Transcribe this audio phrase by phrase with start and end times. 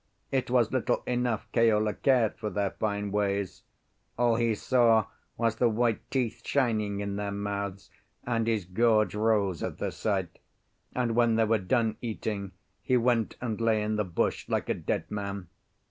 [0.31, 3.61] It was little enough Keola cared for their fine ways;
[4.17, 5.05] all he saw
[5.37, 7.91] was the white teeth shining in their mouths,
[8.23, 10.39] and his gorge rose at the sight;
[10.95, 12.51] and when they were done eating,
[12.81, 15.49] he went and lay in the bush like a dead man.